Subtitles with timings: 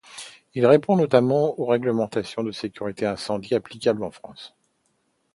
[0.55, 4.55] Il répond notamment aux réglementations de sécurité incendie applicables en France.